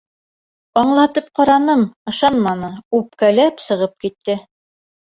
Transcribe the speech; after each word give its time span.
Аңлатып 0.81 1.27
ҡараным, 1.41 1.85
ышанманы, 2.13 2.73
үпкәләп 3.03 3.65
сығып 3.69 3.97
китте. 4.07 4.43